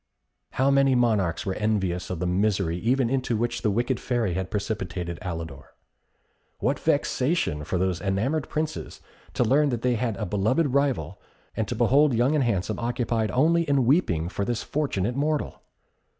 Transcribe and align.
How 0.53 0.71
many 0.71 0.95
monarchs 0.95 1.45
were 1.45 1.53
envious 1.53 2.09
of 2.09 2.17
the 2.17 2.25
misery 2.25 2.75
even 2.79 3.07
into 3.07 3.37
which 3.37 3.61
the 3.61 3.69
wicked 3.69 3.99
Fairy 3.99 4.33
had 4.33 4.49
precipitated 4.49 5.19
Alidor? 5.21 5.75
What 6.57 6.79
vexation 6.79 7.63
for 7.63 7.77
these 7.77 8.01
enamoured 8.01 8.49
princes 8.49 9.01
to 9.35 9.43
learn 9.43 9.69
that 9.69 9.83
they 9.83 9.93
had 9.93 10.17
a 10.17 10.25
beloved 10.25 10.73
rival, 10.73 11.21
and 11.55 11.67
to 11.67 11.75
behold 11.75 12.15
Young 12.15 12.33
and 12.33 12.43
Handsome 12.43 12.79
occupied 12.79 13.29
only 13.29 13.61
in 13.69 13.85
weeping 13.85 14.27
for 14.27 14.43
this 14.43 14.63
fortunate 14.63 15.15
mortal! 15.15 15.61